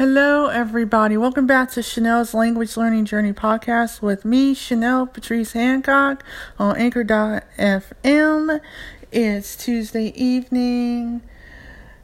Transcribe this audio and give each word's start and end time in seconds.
Hello, 0.00 0.46
everybody. 0.46 1.18
Welcome 1.18 1.46
back 1.46 1.72
to 1.72 1.80
Chenelle's 1.80 2.32
Language 2.32 2.74
Learning 2.74 3.04
Journey 3.04 3.34
podcast 3.34 4.00
with 4.00 4.24
me, 4.24 4.54
Chenelle 4.54 5.12
Patrice 5.12 5.52
Hancock, 5.52 6.24
on 6.58 6.74
Anchor.fm. 6.78 8.60
It's 9.12 9.56
Tuesday 9.56 10.06
evening 10.16 11.20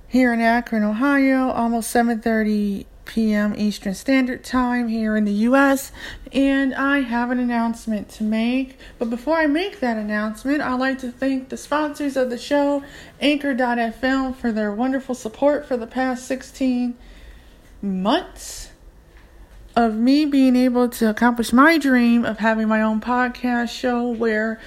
here 0.06 0.34
in 0.34 0.42
Akron, 0.42 0.82
Ohio, 0.82 1.48
almost 1.48 1.90
7:30 1.96 2.84
p.m. 3.06 3.54
Eastern 3.56 3.94
Standard 3.94 4.44
Time 4.44 4.88
here 4.88 5.16
in 5.16 5.24
the 5.24 5.32
U.S. 5.48 5.90
And 6.32 6.74
I 6.74 7.00
have 7.00 7.30
an 7.30 7.38
announcement 7.38 8.10
to 8.10 8.24
make. 8.24 8.78
But 8.98 9.08
before 9.08 9.38
I 9.38 9.46
make 9.46 9.80
that 9.80 9.96
announcement, 9.96 10.60
I'd 10.60 10.74
like 10.74 10.98
to 10.98 11.10
thank 11.10 11.48
the 11.48 11.56
sponsors 11.56 12.18
of 12.18 12.28
the 12.28 12.36
show, 12.36 12.84
Anchor.fm, 13.22 14.36
for 14.36 14.52
their 14.52 14.70
wonderful 14.70 15.14
support 15.14 15.64
for 15.64 15.78
the 15.78 15.86
past 15.86 16.26
16 16.26 16.94
months 17.86 18.70
of 19.74 19.94
me 19.94 20.24
being 20.24 20.56
able 20.56 20.88
to 20.88 21.08
accomplish 21.08 21.52
my 21.52 21.78
dream 21.78 22.24
of 22.24 22.38
having 22.38 22.66
my 22.66 22.80
own 22.80 23.00
podcast 23.00 23.68
show 23.68 24.08
where 24.10 24.60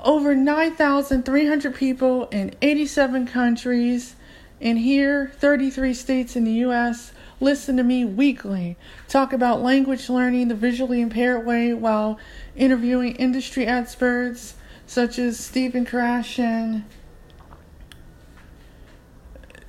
over 0.00 0.34
9,300 0.34 1.74
people 1.74 2.26
in 2.28 2.54
87 2.62 3.26
countries 3.26 4.14
and 4.60 4.78
here 4.78 5.32
33 5.36 5.94
states 5.94 6.36
in 6.36 6.44
the 6.44 6.52
US 6.66 7.12
listen 7.40 7.76
to 7.76 7.82
me 7.82 8.04
weekly 8.04 8.76
talk 9.08 9.32
about 9.32 9.60
language 9.60 10.08
learning 10.08 10.48
the 10.48 10.54
visually 10.54 11.00
impaired 11.00 11.44
way 11.44 11.74
while 11.74 12.18
interviewing 12.54 13.16
industry 13.16 13.66
experts 13.66 14.54
such 14.86 15.18
as 15.18 15.38
Stephen 15.38 15.84
Krashen 15.84 16.84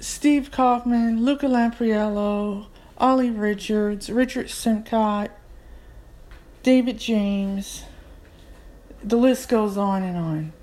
Steve 0.03 0.52
Kaufmann, 0.52 1.23
Luca 1.23 1.45
Lampariello, 1.45 2.66
Olly 2.98 3.31
Richards, 3.31 4.09
Richard 4.09 4.48
Simcott, 4.48 5.29
David 6.62 6.99
James. 6.99 7.85
The 9.01 9.15
list 9.15 9.48
goes 9.48 9.77
on 9.77 10.04
and 10.04 10.18
on. 10.18 10.54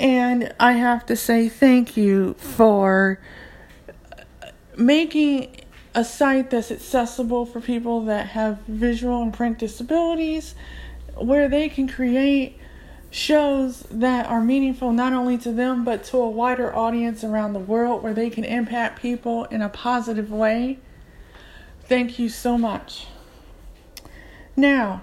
And 0.00 0.52
I 0.58 0.72
have 0.72 1.06
to 1.06 1.14
say 1.14 1.48
thank 1.48 1.96
you 1.96 2.34
for 2.34 3.20
making 4.76 5.60
a 5.94 6.02
site 6.02 6.50
that's 6.50 6.72
accessible 6.72 7.46
for 7.46 7.60
people 7.60 8.06
that 8.06 8.26
have 8.30 8.58
visual 8.66 9.22
and 9.22 9.32
print 9.32 9.60
disabilities 9.60 10.56
where 11.14 11.48
they 11.48 11.68
can 11.68 11.86
create 11.86 12.58
shows 13.10 13.80
that 13.90 14.26
are 14.26 14.40
meaningful 14.40 14.92
not 14.92 15.12
only 15.12 15.38
to 15.38 15.52
them 15.52 15.84
but 15.84 16.04
to 16.04 16.16
a 16.18 16.28
wider 16.28 16.74
audience 16.74 17.24
around 17.24 17.52
the 17.52 17.58
world 17.58 18.02
where 18.02 18.14
they 18.14 18.28
can 18.28 18.44
impact 18.44 19.00
people 19.00 19.44
in 19.46 19.62
a 19.62 19.68
positive 19.68 20.30
way. 20.30 20.78
Thank 21.84 22.18
you 22.18 22.28
so 22.28 22.58
much. 22.58 23.06
Now, 24.56 25.02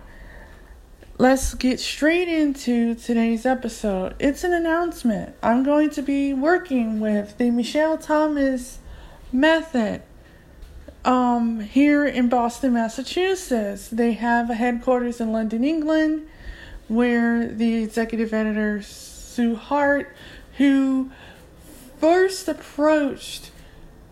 let's 1.17 1.53
get 1.53 1.79
straight 1.79 2.27
into 2.27 2.95
today's 2.95 3.45
episode. 3.45 4.15
It's 4.19 4.43
an 4.43 4.53
announcement. 4.53 5.35
I'm 5.41 5.63
going 5.63 5.89
to 5.91 6.01
be 6.01 6.33
working 6.33 6.99
with 6.99 7.37
the 7.37 7.51
Michel 7.51 7.97
Thomas 7.97 8.79
method 9.31 10.01
um, 11.05 11.61
here 11.61 12.05
in 12.05 12.29
Boston, 12.29 12.73
Massachusetts. 12.73 13.87
They 13.87 14.13
have 14.13 14.49
a 14.49 14.55
headquarters 14.55 15.21
in 15.21 15.31
London, 15.31 15.63
England 15.63 16.27
where 16.87 17.47
the 17.47 17.83
executive 17.83 18.33
editor, 18.33 18.81
Sue 18.81 19.55
Hart, 19.55 20.13
who 20.57 21.11
first 21.99 22.47
approached 22.47 23.51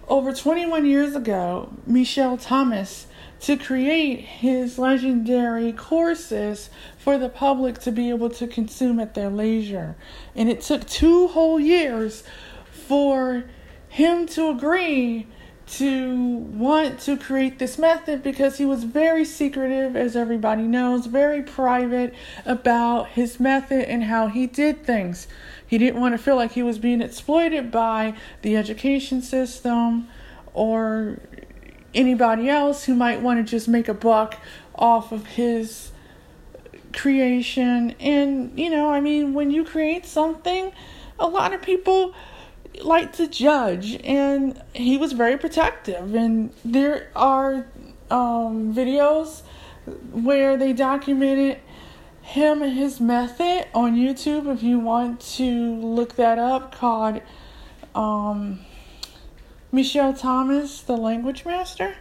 over 0.07 0.33
21 0.33 0.85
years 0.85 1.15
ago 1.15 1.71
Michel 1.85 2.37
Thomas 2.37 3.07
to 3.41 3.57
create 3.57 4.19
his 4.19 4.77
legendary 4.77 5.71
courses 5.71 6.69
for 6.97 7.17
the 7.17 7.29
public 7.29 7.79
to 7.79 7.91
be 7.91 8.09
able 8.09 8.29
to 8.29 8.45
consume 8.45 8.99
at 8.99 9.15
their 9.15 9.29
leisure. 9.29 9.95
And 10.35 10.49
it 10.49 10.61
took 10.61 10.87
two 10.87 11.27
whole 11.29 11.59
years 11.59 12.23
for 12.71 13.45
him 13.89 14.27
to 14.27 14.49
agree 14.49 15.27
to 15.71 16.15
want 16.15 16.99
to 16.99 17.15
create 17.15 17.57
this 17.57 17.77
method 17.77 18.21
because 18.21 18.57
he 18.57 18.65
was 18.65 18.83
very 18.83 19.23
secretive, 19.23 19.95
as 19.95 20.17
everybody 20.17 20.63
knows, 20.63 21.05
very 21.05 21.41
private 21.41 22.13
about 22.45 23.07
his 23.09 23.39
method 23.39 23.89
and 23.89 24.03
how 24.03 24.27
he 24.27 24.45
did 24.47 24.85
things. 24.85 25.27
He 25.65 25.77
didn't 25.77 26.01
want 26.01 26.13
to 26.13 26.17
feel 26.17 26.35
like 26.35 26.51
he 26.51 26.63
was 26.63 26.77
being 26.77 27.01
exploited 27.01 27.71
by 27.71 28.15
the 28.41 28.57
education 28.57 29.21
system 29.21 30.09
or 30.53 31.19
anybody 31.93 32.49
else 32.49 32.83
who 32.83 32.93
might 32.93 33.21
want 33.21 33.45
to 33.45 33.49
just 33.49 33.69
make 33.69 33.87
a 33.87 33.93
buck 33.93 34.37
off 34.75 35.13
of 35.13 35.25
his 35.25 35.91
creation. 36.91 37.91
And, 37.99 38.59
you 38.59 38.69
know, 38.69 38.91
I 38.91 38.99
mean, 38.99 39.33
when 39.33 39.51
you 39.51 39.63
create 39.63 40.05
something, 40.05 40.73
a 41.17 41.27
lot 41.27 41.53
of 41.53 41.61
people 41.61 42.13
like 42.81 43.13
to 43.13 43.27
judge, 43.27 43.99
and 44.03 44.61
he 44.73 44.97
was 44.97 45.13
very 45.13 45.37
protective. 45.37 46.15
And 46.15 46.51
there 46.63 47.09
are 47.15 47.67
um, 48.09 48.73
videos 48.73 49.41
where 50.11 50.57
they 50.57 50.73
documented 50.73 51.59
him 52.21 52.61
and 52.61 52.77
his 52.77 52.99
method 52.99 53.67
on 53.73 53.95
YouTube. 53.95 54.51
If 54.53 54.63
you 54.63 54.79
want 54.79 55.19
to 55.35 55.75
look 55.75 56.15
that 56.15 56.37
up, 56.37 56.75
called 56.75 57.21
um, 57.95 58.59
Michel 59.71 60.13
Thomas, 60.13 60.81
the 60.81 60.97
language 60.97 61.45
master. 61.45 61.95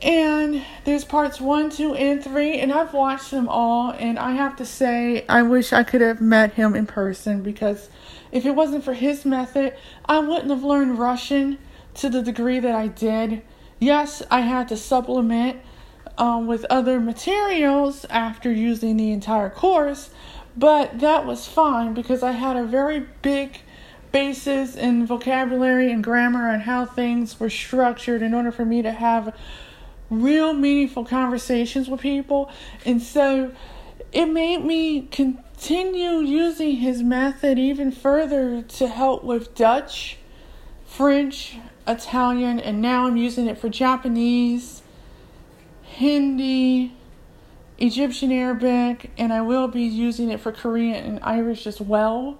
And 0.00 0.64
there's 0.84 1.04
parts 1.04 1.40
one, 1.40 1.70
two, 1.70 1.94
and 1.94 2.22
three, 2.22 2.58
and 2.58 2.72
I've 2.72 2.92
watched 2.92 3.30
them 3.30 3.48
all. 3.48 3.92
And 3.92 4.18
I 4.18 4.32
have 4.32 4.56
to 4.56 4.66
say, 4.66 5.24
I 5.28 5.42
wish 5.42 5.72
I 5.72 5.84
could 5.84 6.00
have 6.00 6.20
met 6.20 6.54
him 6.54 6.74
in 6.74 6.86
person 6.86 7.42
because 7.42 7.88
if 8.32 8.46
it 8.46 8.52
wasn't 8.52 8.82
for 8.82 8.94
his 8.94 9.24
method, 9.24 9.76
I 10.06 10.18
wouldn't 10.18 10.50
have 10.50 10.64
learned 10.64 10.98
Russian 10.98 11.58
to 11.94 12.08
the 12.08 12.22
degree 12.22 12.58
that 12.58 12.74
I 12.74 12.88
did. 12.88 13.42
Yes, 13.78 14.22
I 14.30 14.40
had 14.40 14.68
to 14.68 14.76
supplement 14.76 15.60
um, 16.18 16.46
with 16.46 16.64
other 16.70 16.98
materials 16.98 18.04
after 18.06 18.50
using 18.50 18.96
the 18.96 19.12
entire 19.12 19.50
course, 19.50 20.10
but 20.56 21.00
that 21.00 21.26
was 21.26 21.46
fine 21.46 21.94
because 21.94 22.22
I 22.22 22.32
had 22.32 22.56
a 22.56 22.64
very 22.64 23.06
big 23.20 23.60
basis 24.12 24.76
in 24.76 25.06
vocabulary 25.06 25.90
and 25.90 26.04
grammar 26.04 26.50
and 26.50 26.62
how 26.62 26.84
things 26.84 27.40
were 27.40 27.50
structured 27.50 28.22
in 28.22 28.34
order 28.34 28.52
for 28.52 28.64
me 28.64 28.82
to 28.82 28.92
have 28.92 29.34
real 30.10 30.52
meaningful 30.52 31.04
conversations 31.04 31.88
with 31.88 32.00
people. 32.00 32.50
And 32.84 33.02
so 33.02 33.52
it 34.12 34.26
made 34.26 34.64
me 34.64 35.08
using 36.22 36.76
his 36.76 37.04
method 37.04 37.56
even 37.56 37.92
further 37.92 38.62
to 38.62 38.88
help 38.88 39.22
with 39.22 39.54
Dutch, 39.54 40.18
French, 40.84 41.56
Italian, 41.86 42.58
and 42.58 42.82
now 42.82 43.06
I'm 43.06 43.16
using 43.16 43.46
it 43.46 43.58
for 43.58 43.68
Japanese, 43.68 44.82
Hindi, 45.82 46.92
Egyptian 47.78 48.32
Arabic, 48.32 49.12
and 49.16 49.32
I 49.32 49.42
will 49.42 49.68
be 49.68 49.82
using 49.82 50.30
it 50.30 50.40
for 50.40 50.50
Korean 50.50 51.04
and 51.04 51.20
Irish 51.22 51.66
as 51.68 51.80
well. 51.80 52.38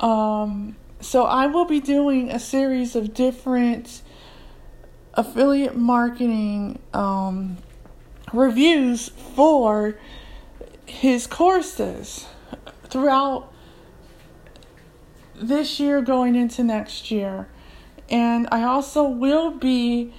Um, 0.00 0.74
so 1.00 1.26
I 1.26 1.46
will 1.46 1.66
be 1.66 1.78
doing 1.78 2.30
a 2.30 2.40
series 2.40 2.96
of 2.96 3.14
different 3.14 4.02
affiliate 5.14 5.76
marketing 5.76 6.80
um, 6.92 7.58
reviews 8.32 9.08
for 9.08 9.96
his 10.86 11.28
courses 11.28 12.26
throughout 12.90 13.52
this 15.34 15.80
year 15.80 16.02
going 16.02 16.34
into 16.34 16.62
next 16.62 17.10
year. 17.10 17.48
And 18.08 18.48
I 18.50 18.62
also 18.62 19.04
will 19.04 19.50
be 19.50 20.12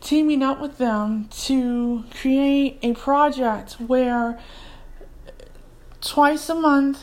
teaming 0.00 0.42
up 0.42 0.60
with 0.60 0.78
them 0.78 1.28
to 1.30 2.04
create 2.10 2.78
a 2.82 2.94
project 2.94 3.74
where 3.74 4.38
twice 6.00 6.48
a 6.48 6.54
month 6.54 7.02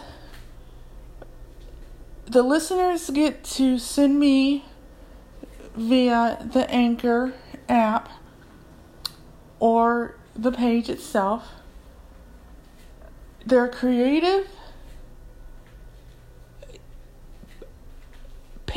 the 2.26 2.42
listeners 2.42 3.10
get 3.12 3.44
to 3.44 3.78
send 3.78 4.20
me 4.20 4.66
via 5.76 6.46
the 6.52 6.70
Anchor 6.70 7.34
app 7.70 8.10
or 9.60 10.16
the 10.36 10.52
page 10.52 10.90
itself 10.90 11.48
their 13.46 13.68
creative 13.68 14.48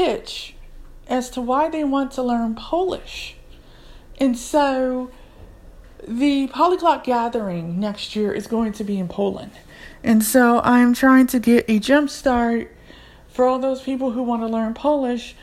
pitch 0.00 0.55
as 1.08 1.29
to 1.31 1.41
why 1.43 1.69
they 1.69 1.85
want 1.85 2.12
to 2.12 2.23
learn 2.23 2.55
Polish. 2.55 3.37
And 4.19 4.38
so 4.38 5.11
the 6.08 6.47
Polyglot 6.49 7.05
Gathering 7.05 7.79
next 7.79 8.17
year 8.17 8.32
is 8.32 8.47
going 8.47 8.73
to 8.73 8.85
be 8.85 8.99
in 8.99 9.08
Poland. 9.08 9.52
And 10.02 10.25
so 10.25 10.61
I'm 10.62 10.94
trying 10.94 11.26
to 11.29 11.38
get 11.38 11.67
a 11.69 11.79
jump 11.79 12.08
start 12.08 12.75
for 13.29 13.44
all 13.44 13.58
those 13.58 13.82
people 13.82 14.12
who 14.12 14.23
want 14.23 14.43
to 14.43 14.47
learn 14.47 14.73
Polish 14.75 15.35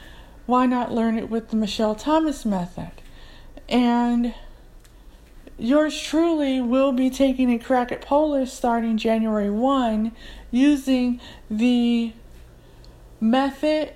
why 0.48 0.66
not 0.66 0.94
learn 0.94 1.18
it 1.20 1.30
with 1.30 1.50
the 1.50 1.58
Michel 1.58 1.94
Thomas 1.94 2.46
method? 2.46 2.92
And 3.68 4.34
yours 5.60 6.02
truly 6.02 6.62
will 6.62 6.94
be 6.94 7.10
taking 7.10 7.52
a 7.52 7.60
crack 7.60 7.92
at 7.92 8.02
Polish 8.02 8.52
starting 8.52 8.98
January 8.98 9.50
1 9.50 10.14
using 10.50 11.20
the 11.52 12.14
method, 13.20 13.94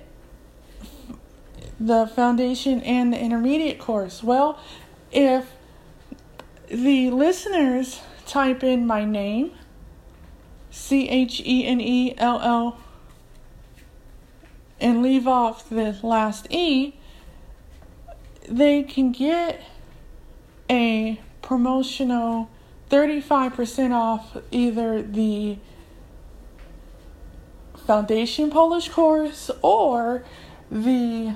the 1.86 2.06
foundation, 2.06 2.80
and 2.82 3.12
the 3.12 3.18
intermediate 3.18 3.78
course. 3.78 4.22
Well, 4.22 4.58
if 5.10 5.46
the 6.68 7.10
listeners 7.10 8.00
type 8.26 8.62
in 8.62 8.86
my 8.86 9.04
name, 9.04 9.52
C 10.70 11.08
H 11.08 11.42
E 11.44 11.66
N 11.66 11.80
E 11.80 12.14
L 12.16 12.40
L, 12.40 12.78
and 14.80 15.02
leave 15.02 15.26
off 15.26 15.68
the 15.68 15.98
last 16.02 16.46
E, 16.50 16.94
they 18.48 18.82
can 18.84 19.10
get 19.12 19.62
a 20.70 21.20
promotional 21.42 22.48
35% 22.90 23.92
off 23.92 24.36
either 24.50 25.02
the 25.02 25.58
foundation 27.86 28.50
Polish 28.50 28.88
course 28.88 29.50
or 29.62 30.24
the 30.70 31.34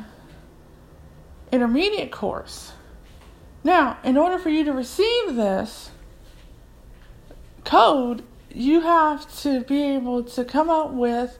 intermediate 1.52 2.12
course. 2.12 2.72
Now, 3.64 3.98
in 4.04 4.16
order 4.16 4.38
for 4.38 4.50
you 4.50 4.64
to 4.64 4.72
receive 4.72 5.34
this 5.34 5.90
code, 7.64 8.22
you 8.50 8.81
have 8.81 9.31
to 9.43 9.60
be 9.62 9.82
able 9.82 10.25
to 10.25 10.44
come 10.44 10.70
up 10.70 10.93
with 10.93 11.38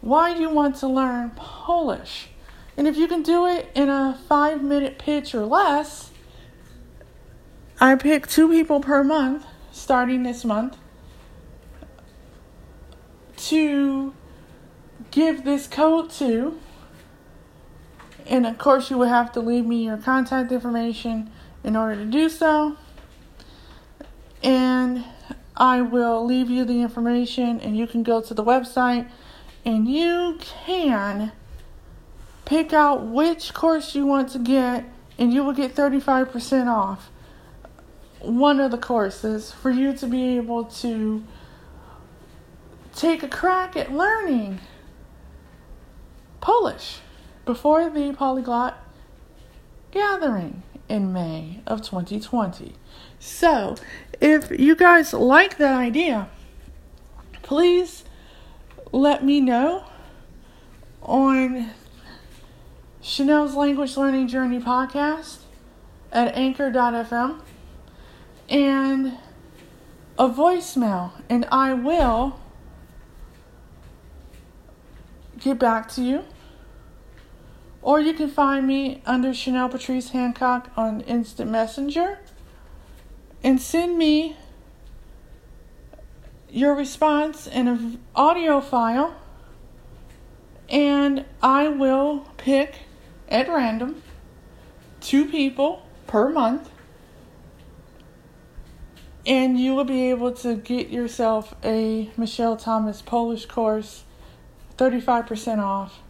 why 0.00 0.34
you 0.34 0.50
want 0.50 0.76
to 0.76 0.88
learn 0.88 1.30
Polish. 1.30 2.28
And 2.76 2.88
if 2.88 2.96
you 2.96 3.06
can 3.06 3.22
do 3.22 3.46
it 3.46 3.70
in 3.74 3.88
a 3.88 4.18
five 4.28 4.62
minute 4.62 4.98
pitch 4.98 5.34
or 5.34 5.44
less, 5.44 6.10
I 7.80 7.94
pick 7.96 8.26
two 8.26 8.48
people 8.48 8.80
per 8.80 9.04
month 9.04 9.46
starting 9.70 10.22
this 10.22 10.44
month 10.44 10.76
to 13.36 14.14
give 15.10 15.44
this 15.44 15.66
code 15.66 16.10
to. 16.10 16.58
And 18.26 18.46
of 18.46 18.58
course, 18.58 18.90
you 18.90 18.98
would 18.98 19.08
have 19.08 19.32
to 19.32 19.40
leave 19.40 19.66
me 19.66 19.84
your 19.84 19.96
contact 19.96 20.52
information 20.52 21.30
in 21.64 21.76
order 21.76 21.96
to 21.96 22.04
do 22.04 22.28
so. 22.28 22.76
And 24.42 25.04
I 25.56 25.82
will 25.82 26.24
leave 26.24 26.50
you 26.50 26.64
the 26.64 26.82
information, 26.82 27.60
and 27.60 27.76
you 27.76 27.86
can 27.86 28.02
go 28.02 28.20
to 28.20 28.34
the 28.34 28.44
website 28.44 29.08
and 29.64 29.88
you 29.88 30.38
can 30.40 31.32
pick 32.44 32.72
out 32.72 33.06
which 33.06 33.54
course 33.54 33.94
you 33.94 34.04
want 34.04 34.30
to 34.30 34.38
get, 34.38 34.84
and 35.18 35.32
you 35.32 35.44
will 35.44 35.52
get 35.52 35.74
35% 35.74 36.66
off 36.66 37.10
one 38.20 38.60
of 38.60 38.70
the 38.70 38.78
courses 38.78 39.52
for 39.52 39.70
you 39.70 39.92
to 39.96 40.06
be 40.06 40.36
able 40.36 40.64
to 40.64 41.22
take 42.94 43.22
a 43.22 43.28
crack 43.28 43.76
at 43.76 43.92
learning 43.92 44.60
Polish 46.40 47.00
before 47.44 47.90
the 47.90 48.12
polyglot 48.12 48.78
gathering 49.90 50.62
in 50.88 51.12
May 51.12 51.60
of 51.66 51.82
2020. 51.82 52.74
So, 53.18 53.76
if 54.20 54.50
you 54.58 54.74
guys 54.76 55.12
like 55.12 55.58
that 55.58 55.74
idea, 55.74 56.28
please 57.42 58.04
let 58.92 59.24
me 59.24 59.40
know 59.40 59.84
on 61.02 61.70
Chenelle's 63.02 63.54
Language 63.54 63.96
Learning 63.96 64.28
Journey 64.28 64.60
podcast 64.60 65.38
at 66.12 66.36
anchor.fm 66.36 67.40
and 68.48 69.18
a 70.18 70.28
voicemail, 70.28 71.12
and 71.28 71.46
I 71.50 71.72
will 71.74 72.38
get 75.40 75.58
back 75.58 75.88
to 75.92 76.02
you. 76.02 76.24
Or 77.82 78.00
you 78.00 78.14
can 78.14 78.28
find 78.28 78.66
me 78.66 79.02
under 79.04 79.30
Chenelle 79.30 79.70
Patrice 79.70 80.10
Hancock 80.10 80.70
on 80.76 81.00
Instant 81.02 81.50
Messenger. 81.50 82.20
And 83.42 83.60
send 83.60 83.98
me 83.98 84.36
your 86.48 86.74
response 86.74 87.46
in 87.46 87.66
an 87.66 87.98
audio 88.14 88.60
file, 88.60 89.16
and 90.68 91.24
I 91.42 91.66
will 91.68 92.28
pick 92.36 92.74
at 93.28 93.48
random 93.48 94.02
two 95.00 95.24
people 95.24 95.84
per 96.06 96.28
month, 96.28 96.70
and 99.26 99.58
you 99.58 99.74
will 99.74 99.84
be 99.84 100.10
able 100.10 100.32
to 100.32 100.54
get 100.54 100.90
yourself 100.90 101.54
a 101.64 102.10
Michel 102.18 102.56
Thomas 102.56 103.00
Polish 103.00 103.46
course 103.46 104.04
35% 104.76 105.58
off, 105.58 106.01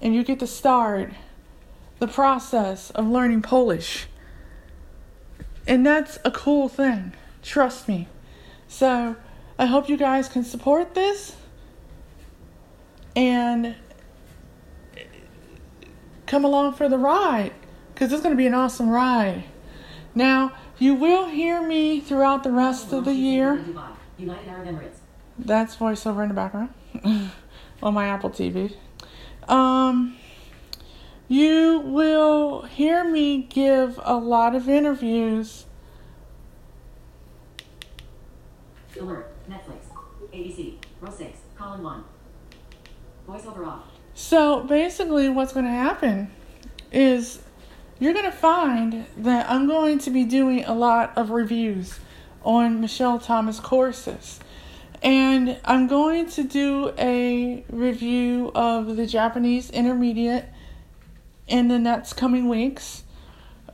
and 0.00 0.14
you 0.14 0.24
get 0.24 0.38
to 0.40 0.46
start 0.46 1.10
the 1.98 2.08
process 2.08 2.90
of 2.90 3.06
learning 3.06 3.42
Polish. 3.42 4.06
And 5.66 5.86
that's 5.86 6.18
a 6.24 6.30
cool 6.30 6.68
thing. 6.68 7.12
Trust 7.42 7.88
me. 7.88 8.08
So, 8.66 9.16
I 9.58 9.66
hope 9.66 9.88
you 9.88 9.96
guys 9.96 10.28
can 10.28 10.42
support 10.42 10.94
this 10.94 11.36
and 13.14 13.74
come 16.26 16.44
along 16.44 16.74
for 16.74 16.88
the 16.88 16.96
ride 16.96 17.52
because 17.92 18.12
it's 18.12 18.22
going 18.22 18.34
to 18.34 18.38
be 18.38 18.46
an 18.46 18.54
awesome 18.54 18.88
ride. 18.88 19.44
Now, 20.14 20.52
you 20.78 20.94
will 20.94 21.26
hear 21.28 21.60
me 21.60 22.00
throughout 22.00 22.42
the 22.42 22.52
rest 22.52 22.92
of 22.92 23.04
the 23.04 23.12
year. 23.12 23.56
That's 25.38 25.76
voiceover 25.76 26.22
in 26.22 26.28
the 26.28 26.34
background 26.34 26.70
on 27.82 27.94
my 27.94 28.06
Apple 28.06 28.30
TV. 28.30 28.74
Um, 29.50 30.16
you 31.26 31.80
will 31.80 32.62
hear 32.62 33.02
me 33.02 33.42
give 33.42 33.98
a 34.04 34.16
lot 34.16 34.54
of 34.54 34.68
interviews. 34.68 35.66
Alert, 38.98 39.32
Netflix, 39.48 39.82
ABC, 40.32 40.76
row 41.00 41.10
6, 41.10 41.38
column 41.56 41.82
1. 41.82 42.04
Voiceover 43.28 43.66
off. 43.66 43.84
So 44.14 44.62
basically, 44.62 45.28
what's 45.28 45.52
going 45.52 45.64
to 45.64 45.70
happen 45.72 46.30
is 46.92 47.40
you're 47.98 48.12
going 48.12 48.26
to 48.26 48.32
find 48.32 49.06
that 49.16 49.50
I'm 49.50 49.66
going 49.66 49.98
to 50.00 50.10
be 50.10 50.24
doing 50.24 50.64
a 50.64 50.74
lot 50.74 51.12
of 51.16 51.30
reviews 51.30 51.98
on 52.44 52.80
Michel 52.80 53.18
Thomas 53.18 53.58
courses. 53.58 54.38
And 55.02 55.58
I'm 55.64 55.86
going 55.86 56.28
to 56.30 56.44
do 56.44 56.92
a 56.98 57.64
review 57.70 58.52
of 58.54 58.96
the 58.96 59.06
Japanese 59.06 59.70
intermediate 59.70 60.46
in 61.48 61.68
the 61.68 61.78
next 61.78 62.14
coming 62.14 62.48
weeks. 62.48 63.04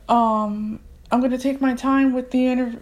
Um, 0.07 0.79
I'm 1.11 1.19
going 1.19 1.31
to 1.31 1.37
take 1.37 1.59
my 1.59 1.73
time 1.73 2.13
with 2.13 2.31
the 2.31 2.47
inter- 2.47 2.81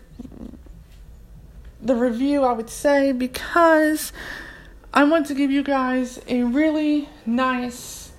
the 1.81 1.95
review, 1.95 2.43
I 2.43 2.53
would 2.53 2.69
say, 2.69 3.11
because 3.11 4.13
I 4.93 5.03
want 5.03 5.25
to 5.27 5.33
give 5.33 5.51
you 5.51 5.61
guys 5.61 6.21
a 6.27 6.43
really 6.43 7.09
nice 7.25 8.11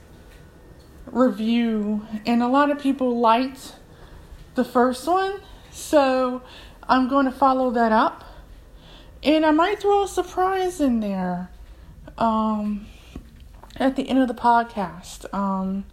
review, 1.06 2.06
and 2.26 2.42
a 2.42 2.49
lot 2.49 2.71
of 2.71 2.78
people 2.78 3.18
liked 3.18 3.75
the 4.56 4.64
first 4.64 5.06
one, 5.06 5.40
so 5.71 6.42
I'm 6.88 7.09
going 7.09 7.25
to 7.26 7.33
follow 7.33 7.71
that 7.71 7.92
up, 7.92 8.25
and 9.23 9.44
I 9.44 9.50
might 9.50 9.80
throw 9.80 10.04
a 10.04 10.08
surprise 10.08 10.80
in 10.80 11.00
there 11.00 11.50
um, 12.18 12.87
at 13.76 13.96
the 13.96 14.08
end 14.08 14.20
of 14.20 14.28
the 14.28 14.35
podcast, 14.35 15.32
um, 15.35 15.85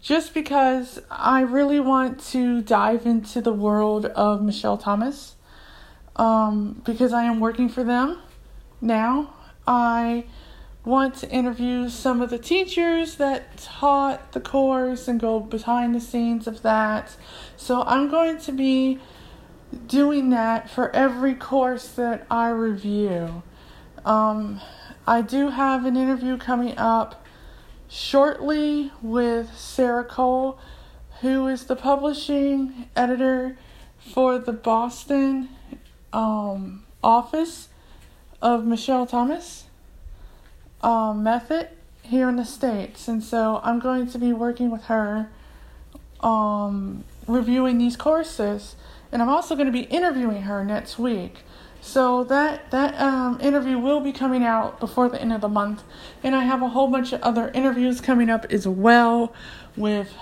just 0.00 0.34
because 0.34 1.00
I 1.10 1.40
really 1.40 1.80
want 1.80 2.20
to 2.30 2.62
dive 2.62 3.06
into 3.06 3.40
the 3.40 3.52
world 3.52 4.06
of 4.06 4.42
Michel 4.42 4.76
Thomas, 4.76 5.34
um, 6.16 6.82
because 6.84 7.12
I 7.12 7.24
am 7.24 7.40
working 7.40 7.68
for 7.68 7.84
them 7.84 8.18
now. 8.80 9.34
I 9.66 10.24
want 10.84 11.14
to 11.16 11.30
interview 11.30 11.90
some 11.90 12.22
of 12.22 12.30
the 12.30 12.38
teachers 12.38 13.16
that 13.16 13.58
taught 13.58 14.32
the 14.32 14.40
course 14.40 15.06
and 15.06 15.20
go 15.20 15.38
behind 15.40 15.94
the 15.94 16.00
scenes 16.00 16.46
of 16.46 16.62
that. 16.62 17.14
So 17.56 17.82
I'm 17.82 18.08
going 18.08 18.38
to 18.38 18.52
be 18.52 18.98
doing 19.86 20.30
that 20.30 20.70
for 20.70 20.94
every 20.94 21.34
course 21.34 21.88
that 21.88 22.26
I 22.30 22.50
review. 22.50 23.42
Um, 24.04 24.60
I 25.06 25.22
do 25.22 25.50
have 25.50 25.84
an 25.84 25.96
interview 25.96 26.36
coming 26.36 26.76
up 26.78 27.24
shortly 27.88 28.92
with 29.02 29.56
Sarah 29.56 30.04
Cole, 30.04 30.58
who 31.20 31.46
is 31.48 31.64
the 31.64 31.76
publishing 31.76 32.88
editor 32.94 33.56
for 33.98 34.38
the 34.38 34.52
Boston 34.52 35.48
um, 36.12 36.84
office 37.02 37.68
of 38.40 38.64
Michel 38.64 39.06
Thomas 39.06 39.64
um, 40.82 41.22
method 41.22 41.68
here 42.02 42.28
in 42.28 42.36
the 42.36 42.44
States. 42.44 43.08
And 43.08 43.22
so 43.22 43.60
I'm 43.62 43.78
going 43.80 44.08
to 44.08 44.18
be 44.18 44.32
working 44.32 44.70
with 44.70 44.84
her, 44.84 45.28
um, 46.20 47.04
reviewing 47.26 47.78
these 47.78 47.96
courses. 47.96 48.76
And 49.10 49.22
I'm 49.22 49.28
also 49.28 49.54
going 49.54 49.66
to 49.66 49.72
be 49.72 49.82
interviewing 49.82 50.42
her 50.42 50.64
next 50.64 50.98
week. 50.98 51.38
So 51.80 52.24
that 52.24 52.70
that 52.72 53.00
um, 53.00 53.40
interview 53.40 53.78
will 53.78 54.00
be 54.00 54.12
coming 54.12 54.44
out 54.44 54.80
before 54.80 55.08
the 55.08 55.20
end 55.20 55.32
of 55.32 55.40
the 55.40 55.48
month, 55.48 55.84
and 56.24 56.34
I 56.34 56.42
have 56.44 56.60
a 56.60 56.68
whole 56.68 56.88
bunch 56.88 57.12
of 57.12 57.22
other 57.22 57.50
interviews 57.54 58.00
coming 58.00 58.28
up 58.28 58.46
as 58.50 58.66
well 58.66 59.32
with 59.76 60.12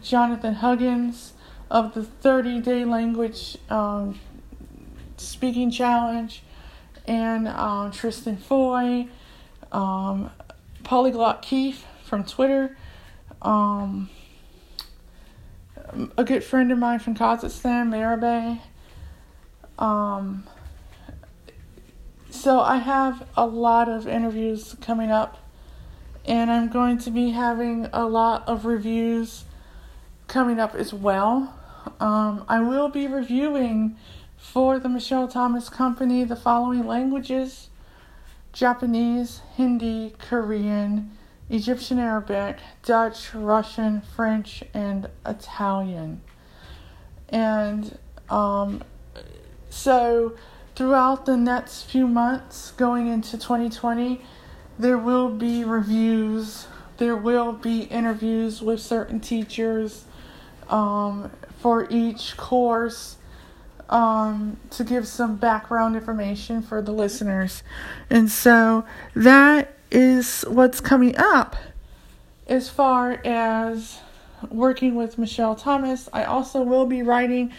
Jonathan 0.00 0.54
Huggins 0.54 1.34
of 1.70 1.94
the 1.94 2.02
30 2.02 2.60
Day 2.60 2.84
Language 2.84 3.58
um, 3.68 4.18
Speaking 5.18 5.70
Challenge, 5.70 6.42
and 7.06 7.46
um, 7.46 7.90
Tristan 7.90 8.36
Foy, 8.36 9.08
um, 9.70 10.30
Polyglot 10.82 11.42
Keith 11.42 11.84
from 12.04 12.24
Twitter, 12.24 12.76
um, 13.42 14.08
a 16.16 16.24
good 16.24 16.42
friend 16.42 16.72
of 16.72 16.78
mine 16.78 16.98
from 16.98 17.14
Kazakhstan, 17.14 17.88
Marabe. 17.88 18.60
Um, 19.78 20.46
so 22.30 22.60
I 22.60 22.76
have 22.76 23.28
a 23.36 23.46
lot 23.46 23.88
of 23.88 24.06
interviews 24.08 24.74
coming 24.80 25.10
up, 25.10 25.38
and 26.24 26.50
I'm 26.50 26.68
going 26.68 26.98
to 26.98 27.10
be 27.10 27.30
having 27.30 27.88
a 27.92 28.06
lot 28.06 28.48
of 28.48 28.64
reviews 28.64 29.44
coming 30.28 30.58
up 30.58 30.74
as 30.74 30.94
well. 30.94 31.54
Um, 32.00 32.44
I 32.48 32.60
will 32.60 32.88
be 32.88 33.06
reviewing 33.06 33.96
for 34.36 34.78
the 34.78 34.88
Michel 34.88 35.28
Thomas 35.28 35.68
Company 35.68 36.24
the 36.24 36.36
following 36.36 36.86
languages 36.86 37.68
Japanese, 38.52 39.40
Hindi, 39.56 40.14
Korean, 40.18 41.10
Egyptian 41.52 41.98
Arabic, 41.98 42.56
Dutch, 42.82 43.34
Russian, 43.34 44.00
French, 44.00 44.64
and 44.72 45.08
Italian. 45.26 46.22
And 47.28 47.98
um, 48.30 48.82
so 49.68 50.34
throughout 50.74 51.26
the 51.26 51.36
next 51.36 51.82
few 51.82 52.08
months 52.08 52.72
going 52.72 53.06
into 53.06 53.32
2020, 53.32 54.22
there 54.78 54.96
will 54.96 55.28
be 55.28 55.62
reviews, 55.62 56.66
there 56.96 57.16
will 57.16 57.52
be 57.52 57.82
interviews 57.82 58.62
with 58.62 58.80
certain 58.80 59.20
teachers 59.20 60.06
um, 60.70 61.30
for 61.60 61.86
each 61.90 62.34
course 62.38 63.18
um, 63.90 64.56
to 64.70 64.84
give 64.84 65.06
some 65.06 65.36
background 65.36 65.96
information 65.96 66.62
for 66.62 66.80
the 66.80 66.92
listeners. 66.92 67.62
And 68.08 68.30
so 68.30 68.86
that 69.14 69.76
is 69.92 70.42
what's 70.48 70.80
coming 70.80 71.14
up 71.18 71.54
as 72.46 72.70
far 72.70 73.20
as 73.24 74.00
working 74.50 74.94
with 74.94 75.18
Michel 75.18 75.54
Thomas. 75.54 76.08
I 76.12 76.24
also 76.24 76.62
will 76.62 76.86
be 76.86 77.02
writing 77.02 77.52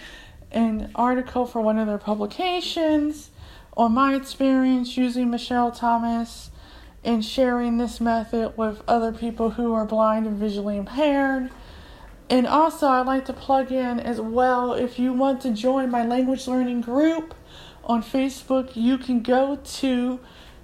an 0.51 0.91
article 0.95 1.45
for 1.45 1.61
one 1.61 1.77
of 1.77 1.87
their 1.87 1.99
publications 1.99 3.29
on 3.77 3.93
my 3.93 4.15
experience 4.15 4.97
using 4.97 5.29
Michel 5.29 5.71
Thomas 5.71 6.49
and 7.03 7.23
sharing 7.23 7.77
this 7.77 8.01
method 8.01 8.57
with 8.57 8.81
other 8.87 9.11
people 9.11 9.51
who 9.51 9.73
are 9.73 9.85
blind 9.85 10.25
and 10.25 10.37
visually 10.37 10.77
impaired. 10.77 11.51
And 12.29 12.47
also, 12.47 12.87
I'd 12.87 13.05
like 13.05 13.25
to 13.25 13.33
plug 13.33 13.71
in 13.71 13.99
as 13.99 14.19
well 14.19 14.73
if 14.73 14.97
you 14.97 15.13
want 15.13 15.41
to 15.41 15.51
join 15.51 15.91
my 15.91 16.03
language 16.03 16.47
learning 16.47 16.81
group 16.81 17.35
on 17.83 18.01
Facebook, 18.01 18.75
you 18.75 18.97
can 18.97 19.21
go 19.21 19.59
to 19.63 20.19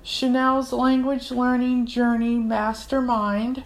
Chenelle's 0.09 0.73
Language 0.73 1.29
Learning 1.29 1.85
Journey 1.85 2.39
Mastermind, 2.39 3.63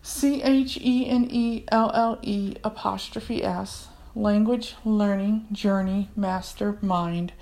C 0.00 0.40
H 0.44 0.78
E 0.80 1.08
N 1.08 1.26
E 1.28 1.64
L 1.72 1.90
L 1.92 2.20
E 2.22 2.54
apostrophe 2.62 3.42
S, 3.42 3.88
Language 4.14 4.76
Learning 4.84 5.48
Journey 5.50 6.08
Mastermind, 6.14 7.32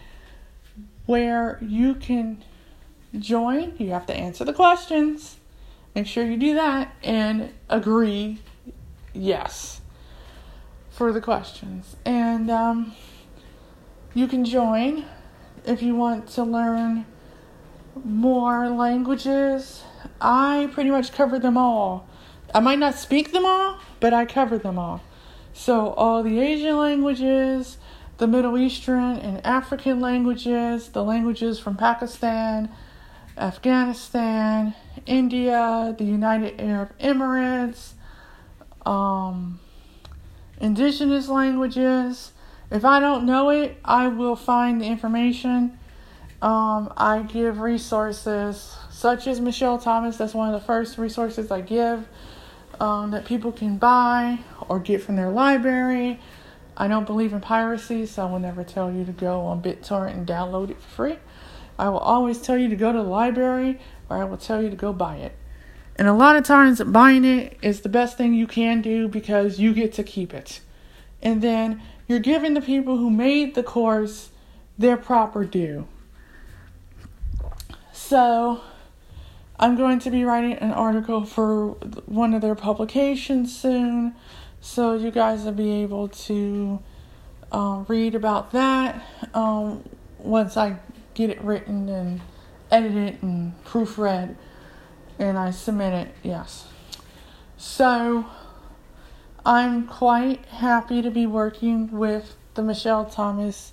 where 1.04 1.58
you 1.60 1.94
can 1.94 2.42
join. 3.18 3.74
You 3.76 3.90
have 3.90 4.06
to 4.06 4.14
answer 4.14 4.42
the 4.42 4.54
questions. 4.54 5.36
Make 5.94 6.06
sure 6.06 6.24
you 6.24 6.38
do 6.38 6.54
that 6.54 6.94
and 7.04 7.50
agree 7.68 8.38
yes 9.12 9.82
for 10.88 11.12
the 11.12 11.20
questions. 11.20 11.94
And 12.06 12.50
um, 12.50 12.94
you 14.14 14.26
can 14.28 14.46
join 14.46 15.04
if 15.66 15.82
you 15.82 15.94
want 15.94 16.26
to 16.30 16.42
learn 16.42 17.04
more 18.04 18.68
languages. 18.68 19.82
I 20.20 20.68
pretty 20.72 20.90
much 20.90 21.12
cover 21.12 21.38
them 21.38 21.56
all. 21.56 22.06
I 22.54 22.60
might 22.60 22.78
not 22.78 22.94
speak 22.94 23.32
them 23.32 23.46
all, 23.46 23.78
but 24.00 24.12
I 24.12 24.24
cover 24.24 24.58
them 24.58 24.78
all. 24.78 25.02
So, 25.52 25.90
all 25.90 26.22
the 26.22 26.40
Asian 26.40 26.76
languages, 26.76 27.78
the 28.18 28.26
Middle 28.26 28.58
Eastern 28.58 29.16
and 29.18 29.44
African 29.44 30.00
languages, 30.00 30.88
the 30.88 31.02
languages 31.02 31.58
from 31.58 31.76
Pakistan, 31.76 32.70
Afghanistan, 33.36 34.74
India, 35.06 35.94
the 35.96 36.04
United 36.04 36.60
Arab 36.60 36.92
Emirates, 36.98 37.92
um, 38.84 39.60
indigenous 40.60 41.28
languages. 41.28 42.32
If 42.70 42.84
I 42.84 43.00
don't 43.00 43.24
know 43.24 43.50
it, 43.50 43.78
I 43.84 44.08
will 44.08 44.36
find 44.36 44.80
the 44.80 44.86
information. 44.86 45.78
Um, 46.42 46.92
I 46.96 47.22
give 47.22 47.60
resources 47.60 48.74
such 48.90 49.26
as 49.26 49.40
Michel 49.40 49.78
Thomas, 49.78 50.16
that's 50.16 50.34
one 50.34 50.52
of 50.52 50.58
the 50.58 50.66
first 50.66 50.96
resources 50.98 51.50
I 51.50 51.60
give 51.60 52.06
um, 52.80 53.10
that 53.10 53.26
people 53.26 53.52
can 53.52 53.76
buy 53.76 54.40
or 54.68 54.78
get 54.78 55.02
from 55.02 55.16
their 55.16 55.30
library. 55.30 56.18
I 56.76 56.88
don't 56.88 57.06
believe 57.06 57.32
in 57.32 57.40
piracy, 57.40 58.06
so 58.06 58.26
I 58.26 58.30
will 58.30 58.38
never 58.38 58.64
tell 58.64 58.90
you 58.90 59.04
to 59.04 59.12
go 59.12 59.40
on 59.42 59.62
BitTorrent 59.62 60.12
and 60.12 60.26
download 60.26 60.70
it 60.70 60.80
for 60.80 60.88
free. 60.88 61.18
I 61.78 61.88
will 61.90 61.98
always 61.98 62.40
tell 62.40 62.56
you 62.56 62.68
to 62.68 62.76
go 62.76 62.92
to 62.92 62.98
the 62.98 63.04
library 63.04 63.78
or 64.08 64.18
I 64.18 64.24
will 64.24 64.36
tell 64.36 64.62
you 64.62 64.70
to 64.70 64.76
go 64.76 64.92
buy 64.92 65.16
it. 65.16 65.34
And 65.96 66.08
a 66.08 66.14
lot 66.14 66.36
of 66.36 66.44
times, 66.44 66.82
buying 66.82 67.24
it 67.26 67.58
is 67.60 67.82
the 67.82 67.90
best 67.90 68.16
thing 68.16 68.32
you 68.32 68.46
can 68.46 68.80
do 68.80 69.08
because 69.08 69.58
you 69.58 69.74
get 69.74 69.92
to 69.94 70.02
keep 70.02 70.32
it. 70.32 70.60
And 71.22 71.42
then 71.42 71.82
you're 72.08 72.18
giving 72.18 72.54
the 72.54 72.62
people 72.62 72.96
who 72.96 73.10
made 73.10 73.54
the 73.54 73.62
course 73.62 74.30
their 74.78 74.96
proper 74.96 75.44
due. 75.44 75.86
So, 78.10 78.60
I'm 79.56 79.76
going 79.76 80.00
to 80.00 80.10
be 80.10 80.24
writing 80.24 80.54
an 80.54 80.72
article 80.72 81.24
for 81.24 81.68
one 82.06 82.34
of 82.34 82.42
their 82.42 82.56
publications 82.56 83.56
soon. 83.56 84.16
So, 84.60 84.94
you 84.94 85.12
guys 85.12 85.44
will 85.44 85.52
be 85.52 85.70
able 85.84 86.08
to 86.08 86.82
um, 87.52 87.86
read 87.86 88.16
about 88.16 88.50
that 88.50 89.00
um, 89.32 89.88
once 90.18 90.56
I 90.56 90.80
get 91.14 91.30
it 91.30 91.40
written 91.40 91.88
and 91.88 92.20
edited 92.72 93.22
and 93.22 93.52
proofread 93.64 94.34
and 95.20 95.38
I 95.38 95.52
submit 95.52 95.92
it, 95.92 96.14
yes. 96.24 96.66
So 97.58 98.26
I'm 99.46 99.86
quite 99.86 100.46
happy 100.46 101.00
to 101.00 101.12
be 101.12 101.26
working 101.26 101.92
with 101.92 102.34
the 102.54 102.64
Michel 102.64 103.04
Thomas 103.04 103.72